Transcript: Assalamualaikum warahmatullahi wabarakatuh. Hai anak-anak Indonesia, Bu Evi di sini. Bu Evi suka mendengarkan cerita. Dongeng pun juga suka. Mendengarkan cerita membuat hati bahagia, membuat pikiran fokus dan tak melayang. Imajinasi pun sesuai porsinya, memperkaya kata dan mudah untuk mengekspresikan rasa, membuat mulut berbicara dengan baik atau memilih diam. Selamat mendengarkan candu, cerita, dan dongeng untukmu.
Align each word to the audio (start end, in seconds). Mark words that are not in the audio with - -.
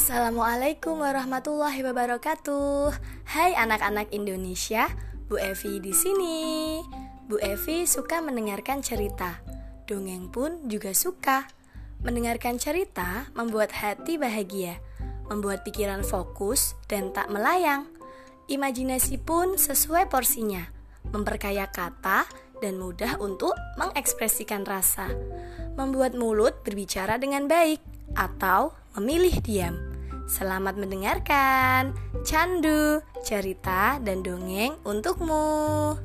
Assalamualaikum 0.00 1.04
warahmatullahi 1.04 1.84
wabarakatuh. 1.84 2.88
Hai 3.36 3.52
anak-anak 3.52 4.08
Indonesia, 4.16 4.88
Bu 5.28 5.36
Evi 5.36 5.76
di 5.76 5.92
sini. 5.92 6.80
Bu 7.28 7.36
Evi 7.36 7.84
suka 7.84 8.24
mendengarkan 8.24 8.80
cerita. 8.80 9.44
Dongeng 9.84 10.32
pun 10.32 10.64
juga 10.72 10.96
suka. 10.96 11.44
Mendengarkan 12.00 12.56
cerita 12.56 13.28
membuat 13.36 13.76
hati 13.76 14.16
bahagia, 14.16 14.80
membuat 15.28 15.68
pikiran 15.68 16.00
fokus 16.00 16.72
dan 16.88 17.12
tak 17.12 17.28
melayang. 17.28 17.84
Imajinasi 18.48 19.20
pun 19.20 19.60
sesuai 19.60 20.08
porsinya, 20.08 20.64
memperkaya 21.12 21.68
kata 21.68 22.24
dan 22.64 22.80
mudah 22.80 23.20
untuk 23.20 23.52
mengekspresikan 23.76 24.64
rasa, 24.64 25.12
membuat 25.76 26.16
mulut 26.16 26.56
berbicara 26.64 27.20
dengan 27.20 27.44
baik 27.52 27.84
atau 28.16 28.72
memilih 28.96 29.36
diam. 29.44 29.89
Selamat 30.30 30.78
mendengarkan 30.78 31.90
candu, 32.22 33.02
cerita, 33.26 33.98
dan 33.98 34.22
dongeng 34.22 34.78
untukmu. 34.86 35.98